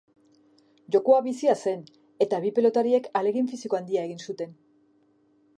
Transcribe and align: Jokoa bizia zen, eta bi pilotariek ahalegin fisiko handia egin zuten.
Jokoa 0.95 1.19
bizia 1.27 1.55
zen, 1.67 1.83
eta 2.27 2.41
bi 2.47 2.53
pilotariek 2.57 3.13
ahalegin 3.13 3.53
fisiko 3.53 3.81
handia 3.81 4.09
egin 4.11 4.29
zuten. 4.31 4.61